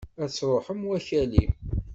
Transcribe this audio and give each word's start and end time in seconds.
Ad 0.23 0.31
truḥem 0.31 0.81
wakali! 0.87 1.45